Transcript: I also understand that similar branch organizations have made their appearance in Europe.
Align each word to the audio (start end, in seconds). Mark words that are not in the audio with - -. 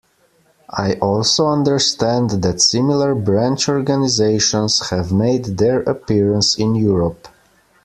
I 0.75 0.93
also 0.93 1.45
understand 1.49 2.31
that 2.41 2.59
similar 2.59 3.13
branch 3.13 3.69
organizations 3.69 4.89
have 4.89 5.11
made 5.11 5.59
their 5.59 5.81
appearance 5.81 6.57
in 6.57 6.73
Europe. 6.73 7.27